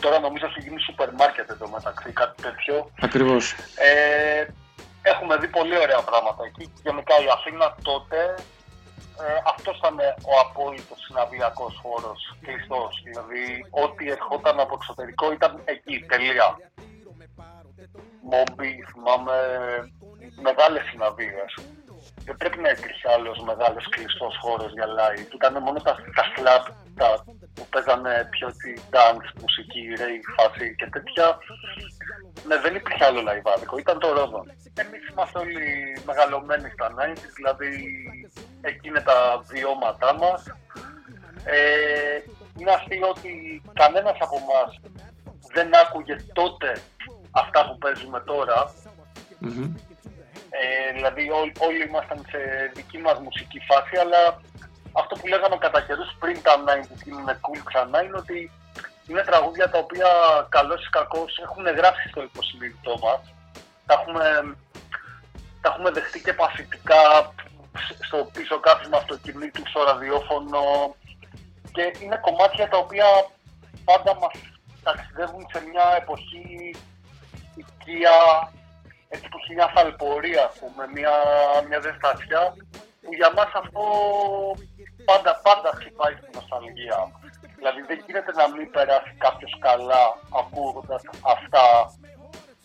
[0.00, 2.90] Τώρα νομίζω έχει γίνει σούπερ μάρκετ εδώ μεταξύ, κάτι τέτοιο.
[3.00, 3.54] Ακριβώς.
[3.74, 4.46] Ε,
[5.02, 6.72] έχουμε δει πολύ ωραία πράγματα εκεί.
[6.82, 8.34] Γενικά η Αθήνα τότε
[9.24, 9.96] ε, αυτό ήταν
[10.32, 13.02] ο απόλυτος συναυλιακός χώρος κλειστός.
[13.04, 16.48] Δηλαδή, ό,τι ερχόταν από εξωτερικό ήταν εκεί, τελεία.
[18.30, 19.36] Μόμπι, θυμάμαι,
[20.42, 21.52] μεγάλες συναυλίες.
[22.24, 25.34] Δεν πρέπει να υπήρχε άλλος μεγάλος κλειστός χώρος για live.
[25.34, 26.64] Ήταν μόνο τα, τα slab
[26.96, 27.24] τα,
[27.56, 31.26] που παίζανε πιο τη dance, μουσική, rave, φάση και τέτοια.
[32.46, 34.40] Ναι, δεν υπήρχε άλλο live ήταν το Ρόδο.
[34.82, 35.62] Εμείς είμαστε όλοι
[36.06, 37.72] μεγαλωμένοι στα 90 δηλαδή
[38.60, 39.18] εκεί είναι τα
[39.50, 40.40] βιώματά μας.
[41.44, 42.18] Ε,
[42.58, 44.70] είναι αστείο ότι κανένας από εμάς
[45.54, 46.70] δεν άκουγε τότε
[47.30, 48.20] αυτά που παίζουμε
[50.60, 52.38] ε, δηλαδή όλοι ήμασταν σε
[52.74, 54.40] δική μας μουσική φάση, αλλά
[55.00, 58.50] αυτό που λέγαμε κατά καιρούς πριν τα 90 και είναι cool ξανά είναι ότι
[59.08, 60.08] είναι τραγούδια τα οποία
[60.48, 63.20] καλώς ή κακώς έχουν γράψει στο υποσυνείδητό μας.
[63.86, 64.56] Τα έχουμε,
[65.60, 67.32] τα έχουμε δεχτεί και παθητικά
[68.06, 70.62] στο πίσω κάθισμα αυτοκινήτου, στο ραδιόφωνο
[71.72, 73.06] και είναι κομμάτια τα οποία
[73.84, 74.34] πάντα μας
[74.82, 76.74] ταξιδεύουν σε μια εποχή
[77.54, 78.16] οικία,
[79.08, 81.14] έτσι που έχει μια θαλπορία, ας πούμε, μια,
[81.68, 82.42] μια ζεστασιά,
[83.02, 83.82] που για μας αυτό
[85.08, 86.98] πάντα, πάντα χτυπάει στην νοσταλγία.
[87.58, 90.02] Δηλαδή δεν γίνεται να μην περάσει κάποιος καλά
[90.40, 91.02] ακούγοντας
[91.34, 91.64] αυτά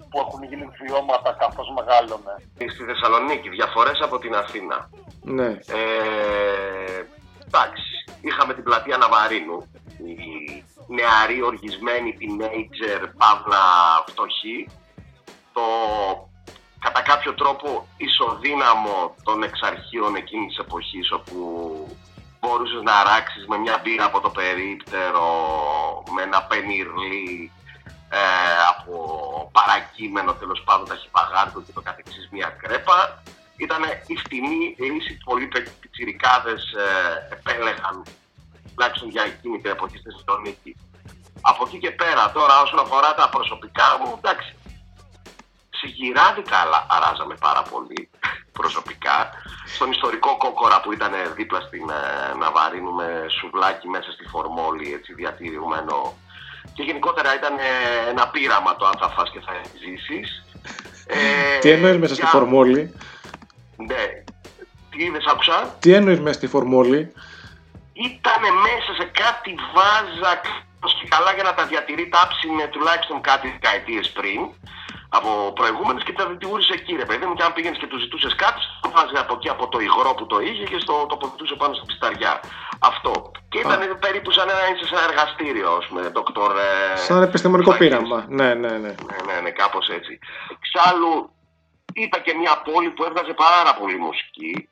[0.09, 2.35] που έχουν γίνει βιώματα καθώς μεγάλωνε.
[2.73, 4.89] Στη Θεσσαλονίκη, διαφορές από την Αθήνα.
[5.37, 5.49] Ναι.
[5.79, 6.99] Ε,
[7.47, 9.59] εντάξει, είχαμε την πλατεία Ναβαρίνου,
[10.05, 10.17] οι
[10.87, 13.63] νεαροί οργισμένοι teenager, παύλα
[14.07, 14.69] φτωχοί,
[15.53, 15.61] το
[16.79, 21.37] κατά κάποιο τρόπο ισοδύναμο των εξαρχείων εκείνης της εποχής όπου
[22.41, 25.25] μπορούσες να αράξεις με μια μπύρα από το περίπτερο,
[26.13, 27.51] με ένα πενιρλί
[28.09, 28.19] ε,
[28.71, 28.95] από
[29.51, 33.23] παρακείμενο τέλος πάντων ταχυπαγάρδο και το καθεξής μια κρέπα.
[33.57, 35.47] Ήταν η φτηνή λύση που πολλοί
[35.79, 36.87] πιτσιρικάδες ε,
[37.35, 38.03] επέλεγαν
[38.69, 40.75] τουλάχιστον για εκείνη την εποχή στη Θεσσαλονίκη.
[41.41, 44.55] Από εκεί και πέρα τώρα όσον αφορά τα προσωπικά μου, εντάξει,
[46.63, 48.09] αλλά αράζαμε πάρα πολύ
[48.51, 49.29] προσωπικά.
[49.65, 55.13] Στον ιστορικό κόκορα που ήταν δίπλα στην ε, Ναβαρίνου με σουβλάκι μέσα στη φορμόλη, έτσι
[55.13, 56.17] διατηρημένο.
[56.73, 60.43] Και γενικότερα ήταν ε, ένα πείραμα το αν θα φας και θα ζήσεις.
[61.07, 62.95] Ε, Τι εννοείς μέσα στη φορμόλη;
[63.75, 64.03] Ναι.
[64.89, 67.13] Τι είδες, άκουσα; Τι εννοείς μέσα στη φορμόλη;
[67.93, 70.41] Ήταν μέσα σε κάτι βάζα
[71.01, 74.39] και καλά για να τα διατηρεί τάψινε τουλάχιστον κάτι δεκαετίες πριν
[75.17, 77.33] από προηγούμενες και τα δικηγούρησε εκεί, ρε παιδί μου.
[77.33, 80.25] Και αν πήγαινες και τους ζητούσες κάτι, το βάζει από εκεί από το υγρό που
[80.25, 82.33] το είχε και στο τοποθετούσε πάνω στην πισταριά.
[82.79, 83.31] Αυτό.
[83.49, 86.51] Και ήταν περίπου σαν να είσαι σε ένα εργαστήριο, ας πούμε, δοκτωρ.
[86.57, 88.25] Ε, σαν επιστημονικό πείραμα.
[88.27, 88.93] Ναι, ναι, ναι.
[89.09, 90.19] Ναι, ναι, ναι κάπως έτσι.
[90.57, 91.13] Εξάλλου,
[91.93, 94.69] ήταν και μια πόλη που έβγαζε πάρα πολύ μουσική.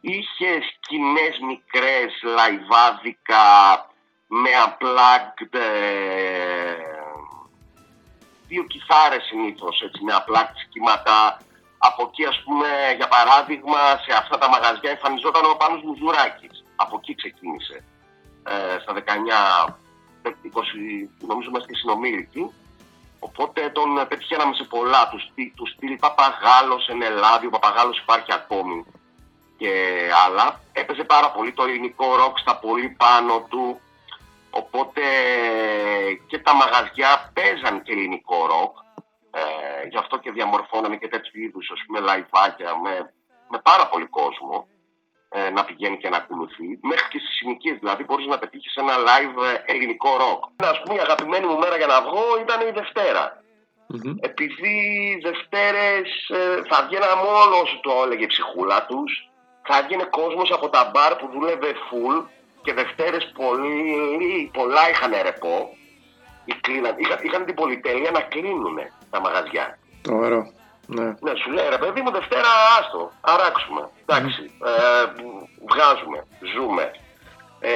[0.00, 3.46] Είχε σκηνές μικρές, λαϊβάδικα,
[4.26, 5.54] με unplugged
[8.50, 11.16] δύο κιθάρες συνήθως, έτσι, με απλά κύματα.
[11.88, 12.68] Από εκεί, ας πούμε,
[13.00, 16.56] για παράδειγμα, σε αυτά τα μαγαζιά εμφανιζόταν ο Πάνος Μουζουράκης.
[16.82, 17.76] Από εκεί ξεκίνησε.
[18.52, 19.78] Ε, στα 19,
[20.22, 22.44] 20, νομίζω είμαστε και συνομήλικοι.
[23.18, 25.08] Οπότε τον πετυχαίναμε σε πολλά.
[25.10, 25.22] Τους,
[25.56, 28.78] τους στυλ Παπαγάλος, Εν Ελλάδι, ο Παπαγάλος υπάρχει ακόμη
[29.60, 29.72] και
[30.26, 30.60] άλλα.
[30.72, 33.80] Έπαιζε πάρα πολύ το ελληνικό ροκ στα πολύ πάνω του.
[34.50, 35.02] Οπότε
[36.26, 38.76] και τα μαγαζιά παίζαν και ελληνικό ροκ.
[39.32, 43.12] Ε, γι' αυτό και διαμορφώναμε και τέτοιου είδους λαϊβάκια με,
[43.48, 44.68] με πάρα πολύ κόσμο
[45.28, 46.78] ε, να πηγαίνει και να ακολουθεί.
[46.82, 50.44] Μέχρι και στις συνοικίες δηλαδή μπορείς να πετύχεις ένα live ε, ελληνικό ροκ.
[50.72, 53.42] Α πούμε, η αγαπημένη μου μέρα για να βγω ήταν η Δευτέρα.
[53.92, 54.14] Mm-hmm.
[54.20, 54.76] Επειδή
[55.22, 59.30] Δευτέρες ε, θα βγαίναμε όλο όσο το έλεγε η ψυχούλα τους,
[59.62, 62.16] θα βγαίνει κόσμος από τα μπαρ που δούλευε full
[62.62, 65.76] και Δευτέρες πολύ, πολλά είχαν ρεπό.
[66.44, 68.78] Είχαν, είχαν την πολυτέλεια να κλείνουν
[69.10, 69.78] τα μαγαζιά.
[70.10, 70.52] Ωραίο.
[70.86, 71.04] Ναι.
[71.04, 73.82] ναι, σου λέει ρε παιδί μου Δευτέρα άστο, αράξουμε.
[74.06, 75.04] Εντάξει, ε,
[75.70, 76.90] βγάζουμε, ζούμε.
[77.60, 77.72] Ε,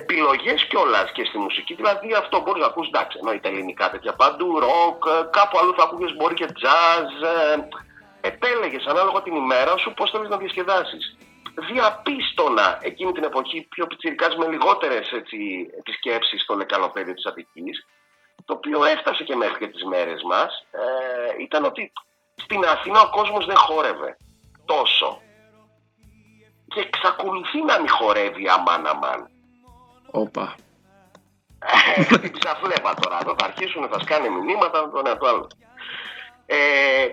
[0.00, 1.74] Επιλογές κιόλας και στη μουσική.
[1.74, 6.16] Δηλαδή αυτό μπορεί να ακούσει, εντάξει, εννοείται ελληνικά τέτοια παντού, ροκ, κάπου αλλού θα ακούγες
[6.16, 7.08] μπορεί και jazz.
[7.32, 7.56] Ε,
[8.28, 11.16] επέλεγες ανάλογα την ημέρα σου πώς θέλεις να διασκεδάσεις
[11.56, 17.86] διαπίστωνα εκείνη την εποχή πιο πιτσιρικάς με λιγότερες έτσι, επισκέψεις στο λεκανοπέδιο της Αττικής
[18.44, 21.92] το οποίο έφτασε και μέχρι και τις μέρες μας ε, ήταν ότι
[22.34, 24.16] στην Αθήνα ο κόσμος δεν χόρευε
[24.64, 25.20] τόσο
[26.68, 29.30] και εξακολουθεί να μην χορεύει αμάν αμάν.
[30.10, 30.54] Όπα.
[31.96, 35.46] Ε, ξαφλέπα τώρα, θα αρχίσουν, θα σκάνε μηνύματα, το ένα το άλλο.
[36.46, 37.06] Ε,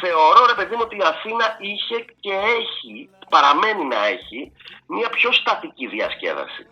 [0.00, 4.52] θεωρώ ρε παιδί μου ότι η Αθήνα είχε και έχει, παραμένει να έχει,
[4.86, 6.66] μια πιο στατική διασκέδαση.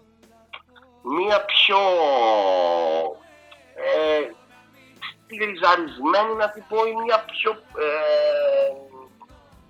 [1.03, 1.79] Μια πιο
[3.75, 4.31] ε,
[5.25, 7.51] στυλιζαρισμένη να την πω ή μια πιο
[7.87, 8.73] ε,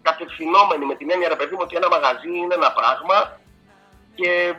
[0.03, 3.41] κατευθυνόμενη με την έννοια ρε παιδί μου ότι ένα μαγαζί είναι ένα πράγμα
[4.15, 4.55] και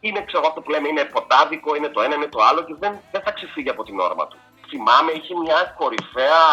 [0.00, 3.00] είναι ξέρω αυτό που λέμε είναι ποτάδικο, είναι το ένα, είναι το άλλο και δεν,
[3.12, 4.38] δεν θα ξεφύγει από την όρμα του.
[4.68, 6.44] Θυμάμαι είχε μια κορυφαία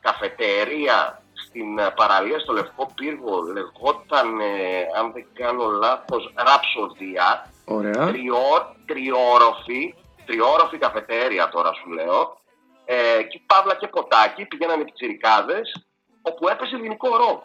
[0.00, 7.46] καφετερία στην ε, παραλία στο Λευκό Πύργο λεγόταν, ε, αν δεν κάνω λάθος, Ραψοδία.
[7.64, 8.06] Ωραία.
[8.06, 9.94] Τριό, τριόροφη,
[10.26, 12.38] τριόροφη καφετέρια τώρα σου λέω.
[12.84, 15.86] Ε, και παύλα και ποτάκι, πηγαίνανε οι τσιρικάδες,
[16.22, 17.42] όπου έπαιζε ελληνικό ροκ.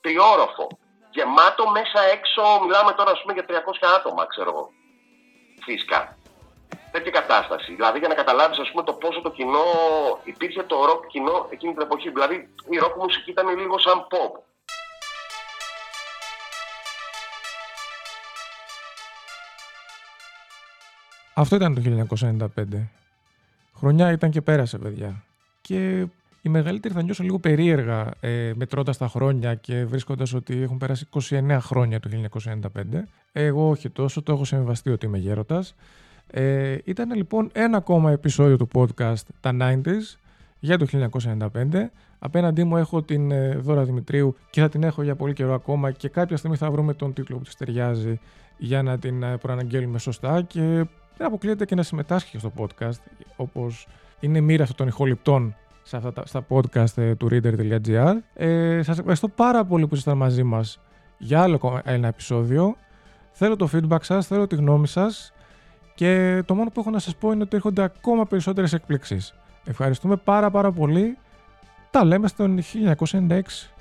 [0.00, 0.68] Τριόροφο.
[1.10, 3.52] Γεμάτο μέσα έξω, μιλάμε τώρα ας πούμε για 300
[3.96, 4.70] άτομα, ξέρω εγώ.
[5.64, 6.16] Φίσκα
[6.90, 7.74] τέτοια κατάσταση.
[7.74, 9.66] Δηλαδή για να καταλάβεις ας πούμε το πόσο το κοινό
[10.24, 12.10] υπήρχε το ροκ κοινό εκείνη την εποχή.
[12.10, 14.32] Δηλαδή η ροκ μουσική ήταν λίγο σαν pop.
[21.34, 22.06] Αυτό ήταν το
[22.56, 22.64] 1995.
[23.76, 25.24] Χρονιά ήταν και πέρασε, παιδιά.
[25.60, 26.06] Και
[26.42, 31.08] οι μεγαλύτεροι θα νιώσω λίγο περίεργα ε, μετρώντας τα χρόνια και βρίσκοντας ότι έχουν περάσει
[31.30, 32.10] 29 χρόνια το
[32.42, 32.58] 1995.
[33.32, 35.64] Εγώ όχι τόσο, το έχω συμβαστεί ότι είμαι γέρωτα.
[36.30, 40.16] Ε, ήταν λοιπόν ένα ακόμα επεισόδιο του podcast τα 90s
[40.58, 41.48] για το 1995.
[42.18, 45.90] Απέναντί μου έχω την ε, Δώρα Δημητρίου και θα την έχω για πολύ καιρό ακόμα
[45.90, 48.20] και κάποια στιγμή θα βρούμε τον τίτλο που της ταιριάζει
[48.56, 50.60] για να την ε, προαναγγέλουμε σωστά και
[51.16, 52.98] δεν αποκλείεται και να συμμετάσχει στο podcast
[53.36, 53.86] όπως
[54.20, 58.14] είναι μοίρα αυτών των ηχοληπτών σε αυτά τα, στα podcast ε, του reader.gr.
[58.34, 60.80] Ε, σας ευχαριστώ πάρα πολύ που ήσασταν μαζί μας
[61.18, 62.76] για άλλο ένα επεισόδιο.
[63.30, 65.32] Θέλω το feedback σας, θέλω τη γνώμη σας
[65.94, 69.34] και το μόνο που έχω να σας πω είναι ότι έρχονται ακόμα περισσότερες εκπλήξεις.
[69.64, 71.18] Ευχαριστούμε πάρα πάρα πολύ.
[71.90, 72.60] Τα λέμε στον
[73.08, 73.73] 1996.